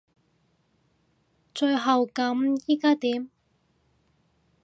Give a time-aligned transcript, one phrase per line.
[1.53, 3.29] 最後咁依家點？